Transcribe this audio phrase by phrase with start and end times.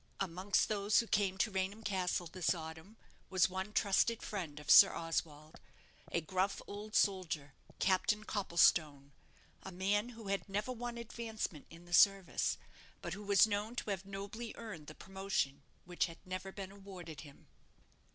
[0.19, 2.97] Amongst those who came to Raynham Castle this autumn
[3.29, 5.59] was one trusted friend of Sir Oswald,
[6.11, 9.11] a gruff old soldier, Captain Copplestone,
[9.61, 12.57] a man who had never won advancement in the service;
[13.03, 17.21] but who was known to have nobly earned the promotion which had never been awarded
[17.21, 17.45] him.